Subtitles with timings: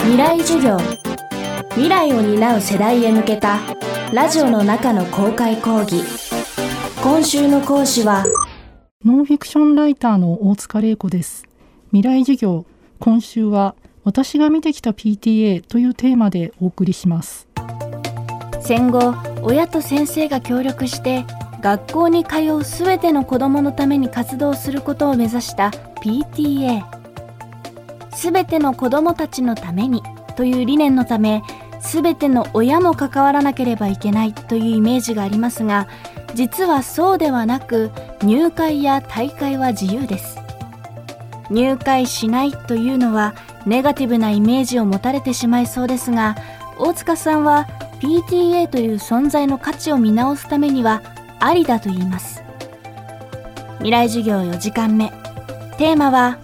[0.00, 0.78] 未来授業。
[1.70, 3.58] 未来を担う世代へ向けた
[4.12, 6.02] ラジオの中の公開講義。
[7.02, 8.24] 今週の講師は
[9.04, 11.44] ノンフィクションライターの大塚玲子です。
[11.92, 12.64] 未来授業
[13.00, 13.74] 今週は
[14.04, 17.48] 私が見てきた PTA というテーマでお送りします。
[18.60, 21.26] 戦後親と先生が協力して
[21.60, 25.70] 学校に通うすべての子どものために活動することを目指した
[26.02, 26.97] PTA
[28.18, 30.02] すべての子どもたちのために
[30.34, 31.44] という理念のため
[31.78, 35.86] すべての親も関わらなければいけないというイメージがありますが
[36.34, 37.92] 実はそうではなく
[38.24, 40.36] 入会や大会は自由です。
[41.48, 43.34] 入会しないというのは
[43.66, 46.34] ネガティブなイメージを持たれてしまいそうですが
[46.76, 47.68] 大塚さんは
[48.00, 51.02] PTA という存在の価値を見直すためには
[51.38, 52.42] ありだと言います。
[53.76, 55.12] 未来授業4時間目。
[55.78, 56.38] テーマは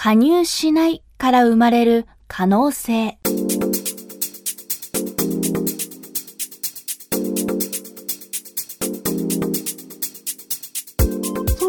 [0.00, 3.18] 加入しないから生まれる可能性。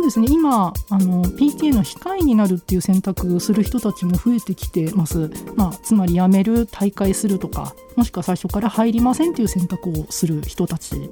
[0.10, 0.28] ですね。
[0.30, 11.10] 今あの PTA の控えになるっていう選択をする人たちも増えてきてます、まあ、つまり辞める退会するとかもしくは最初から入りませんっていう選択をする人たち。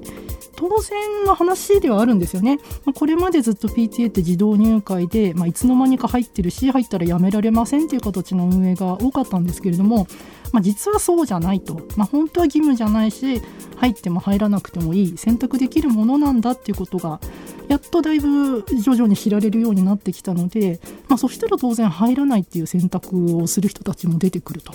[0.56, 2.58] 当然の話ではあるんですよね。
[2.84, 10.08] まこれまでずっと PTA って自動入会で、まあ、いつの間にか入ってるし入ったらやめられませんっていう形の運営が多かったんですけれども、
[10.52, 13.40] まあ、実はそうじゃないと、ま、本当は義務じゃないし
[13.76, 15.16] 入っても入らなくてもいい。
[15.16, 17.20] 選択できるものなんだっていうことが
[17.68, 24.72] やっとだいぶ徐々に知られるようになってきたので、まあ、そしたら当然入らないっていう選択をする人たちも出てくると。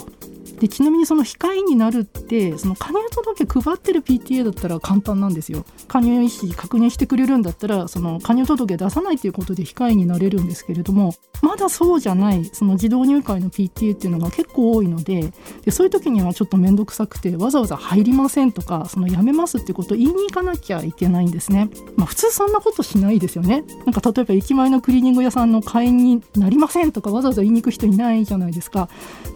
[0.63, 5.65] でちなみにその控えになるってその加入届配ってる PTA だったら簡単なんですよ。
[5.89, 15.33] 加入意思確認してくれるんだったらその加入届出さないということで控えになれるんですけれどもまだそうじゃないその自動入会の PTA っていうのが結構多いので
[15.65, 23.65] でそういう時にはちょっと面倒くさくてわざわざ入りませんとかその辞めますってことを言いに行かなきゃいけないんですね、まあ、普通そんなことしないですよね。
[23.85, 28.87] なんか例えば駅前のクリーニング屋さんの会員になりませんとかわざわざ言いに行く人いないじゃないですか、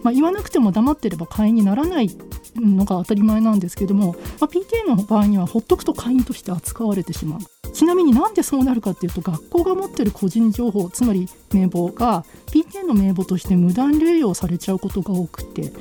[0.02, 2.10] まあ、言わなくても黙ってれば会員にならない
[2.56, 7.40] のが当たり前なんですけども、まあ、PTA の場合にはほっとくと会員として扱われてしまう。
[7.72, 15.72] ちなみになんでそうなるかっていうと学校が持ってる個人情報つまり名簿が PTA の名簿として無断流用されちゃうことが多くて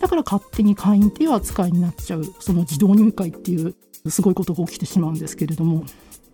[0.00, 3.74] だから勝手に会員っていう扱いになっちゃうその自動入会っていう
[4.10, 5.84] すごいことが起きてしまうんですけれども。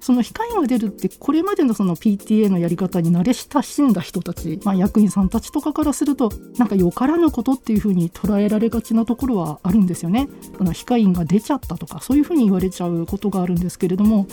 [0.04, 10.28] その控えが出るってこれまでのその PTA のやり方に慣れ親しんだ人たち、まあ、役員さんたちとかからするとなんかよからぬことっていうふうに捉えられがちなところはあるんですよね。
[10.60, 14.26] あの控員が出ちゃったとかそういうふうに言われちゃうことがあるんですけれども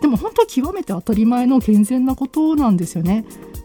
[0.00, 3.24] でも本当は極めて当たり前の健全なことなんですよね。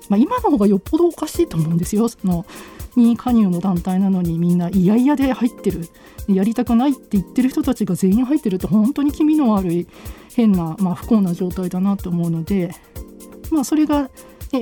[0.10, 2.08] まあ、今の方がよっぽどおかしいと思うんですよ。
[2.08, 2.48] その
[2.96, 5.88] 任意加入の団体なのにみんな嫌々で入ってる
[6.28, 9.88] やりたくないって言ってる人たちが全員入ってるって本当に気味の悪い
[10.36, 12.72] 変な、まあ、不幸な状態だなと思うので、
[13.52, 14.10] まあ、それが、ね、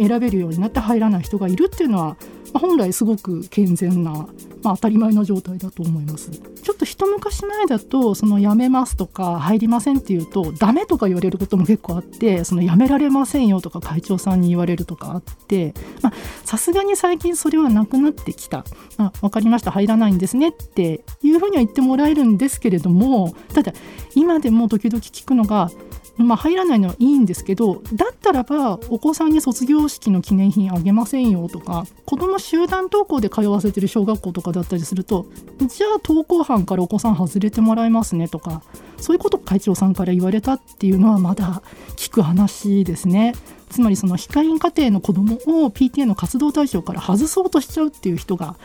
[0.07, 2.17] 選べるようになって入らない人がいるっていうのは、
[2.53, 4.27] 本来すごく健全な、
[4.63, 6.31] まあ、当たり前の状態だと思います。
[6.31, 15.73] ちょっと一昔前だとその辞めますとか入りませんっていうとダメとか言われることも結構あってその辞められませんよとか会長さんに言われるとかあって
[16.45, 18.63] さすがに最近それはなくなってきた。
[18.97, 19.71] あ分かりました。
[19.71, 23.73] 入らないんですねっていうふうには言ってもらえるんですけれどもただ
[24.15, 25.71] 今でも時々聞くのが
[26.17, 35.25] まあ、入らないのはいいんですけどだったらばお子さんに卒業式の記念品あげませんよとか子ども集団登校で通わせてる小学校とかだったりすると
[35.59, 38.61] じゃあ登校班からお子さん外れてもらえますねとか
[38.97, 41.63] そういうこと会長さんから言われたっていうのはまだ
[41.95, 43.33] 聞く話ですね。
[43.71, 48.57] つまりその非会員家庭の子どもを PTA の活動対象から外そうとしちゃうっていう人が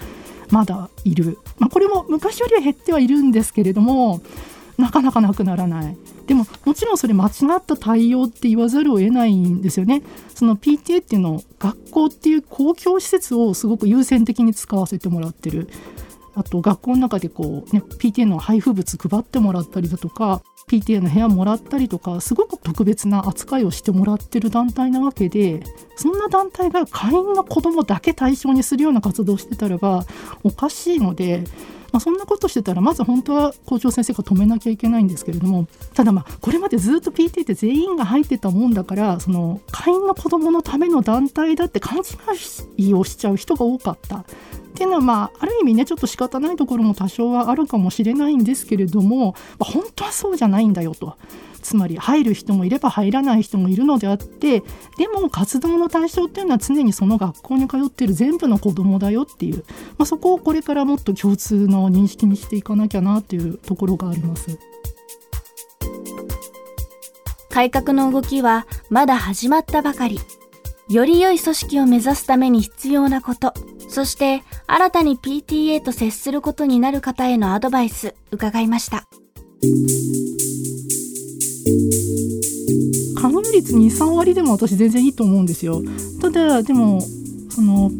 [0.51, 4.21] まだいる、まあ、これも昔よりは減ってはいるんですけれども
[4.79, 5.97] なかなかなくならない。
[6.27, 10.03] でももちろんそれ間違った対応って言わざるを得ないんですよね。
[10.35, 15.69] その PTA っていうのを学校っていう公共施設をすごく優先的に使わせてもらってる。
[16.35, 25.63] あと学校の中でこう、ね、PTA の配布物配ってもらったりだとか PTA の部屋もらったりとかすごく特別な扱いをしてもらってる団体なわけで
[25.97, 30.05] そんな団体が会員の子どもだけ対象にするような活動をしてたらば
[30.43, 31.45] おかしいので
[31.93, 42.03] まあ、そんなことしてたらまず本当は校長先生が止めなきゃいけないんですけれどもただまあこれまでずっと PT って全員が入ってたもんだからその会員の子どものための団体だって勘違
[42.77, 44.25] いをしちゃう人が多かった。
[44.77, 51.17] っていうのはまあある意味ねちょっと仕方ないところも多少はあるかもしれないんですけれども、まあ、本当はそうじゃないんだよと。
[51.67, 54.61] つまり入る人もいれば入らない人もいるのであって
[54.97, 59.65] でも活動の対象っていうのは常にその学校に通ってる全部の子どもだよっていう、
[59.99, 64.59] まあ、そこをこれからもっと共通の認識にしていかなきゃなっていうところがあります。
[67.51, 70.21] 改革の動きはまだ始まったばかり。
[70.89, 73.55] より良い組織を目指すために必要なこと、
[73.89, 79.09] そして新たに PTA と接することになる方へのアドバイス伺いました。
[83.17, 85.83] 加入率2、3割でも私全然いいと思うんですよ。
[86.21, 87.01] ただ、でも、
[87.51, 87.91] その、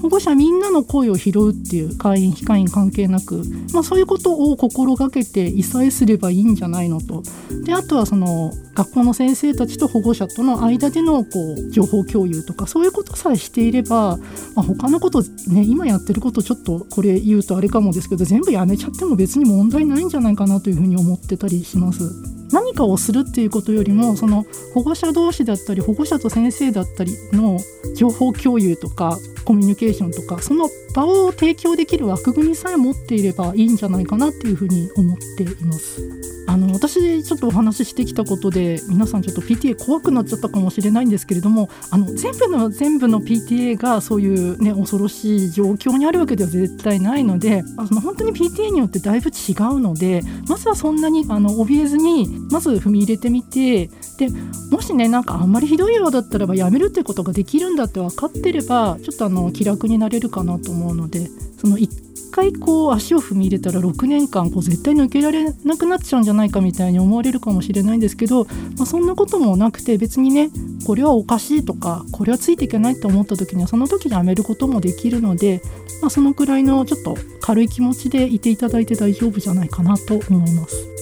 [0.00, 3.42] 保護者みんなの声を拾うっていう会員非会員関係なく、
[3.72, 7.22] まあ、そういうことを心がけて異彩すればいいんじゃないのと
[7.64, 14.18] であとはその学校の先生たちと保護者との間でのこう情報共有とかそういうことさえしていれば、
[14.54, 22.36] まあ、他のことね今やってることちょっとこれ言うとあれかもですけど全部やめちゃっても別に問題ないんじゃないかなというふうに思ってたりします。
[22.52, 27.58] 何かをするっていうことよりもその保護者同士だったり保護者と先生だったりの
[27.96, 36.00] 情報共有とかコミュニケーションとかその場を提供できる枠組みさえ持っていればいいんじゃないかなっていうふうに思っています。
[36.48, 53.86] あの私ちょっとお話ししてきたことで皆さんちょっと PTA 怖くなっちゃったかもしれないんですけれどもあの全部の全部の PTA がそういうね恐ろしい状況にあるわけでは絶対ないのであの本当に PTA によってだいぶ違うのでまずはそんなにあの怯えずにまず踏み入れてみて
[54.18, 54.28] で
[54.70, 61.28] もしねなんかあんまりひどいようだったらばやめるってことができるんだって分かってればちょっとあの気楽になれるかなと思うので
[61.60, 68.44] その1回こう足を踏み入れたら6年間こう絶対抜けられなくなっちゃうんじゃないかみたいに思われるかもしれないんですけど、
[68.76, 70.50] まあ、そんなこともなくて別にね
[70.86, 75.62] これはおかしいとかこれはついていけないって思った時にはその時にやめることもできるので、
[76.02, 80.95] まあ、そのくらいのちょっと軽い気持ちでいていただいて大丈夫じゃないかなと思います。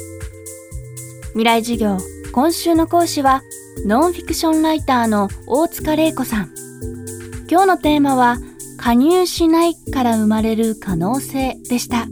[1.35, 1.99] 未来授業
[2.33, 3.43] 今週の講師は
[3.85, 6.55] ノンフィクションライターの大塚玲子さん
[7.51, 8.39] 今日のテーマは
[8.79, 12.07] 加入しないから生まれる可能性でした。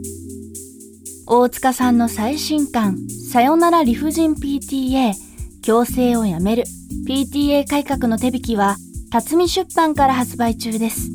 [1.27, 2.97] 大塚さんの最新刊、
[3.31, 5.13] さよなら理不尽 PTA、
[5.61, 6.63] 強制をやめる
[7.07, 8.77] PTA 改革の手引きは、
[9.11, 11.11] 辰巳出版から発売中です。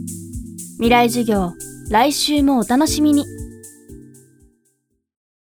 [0.75, 1.53] 未来授業、
[1.91, 3.38] 来週もお楽しみに。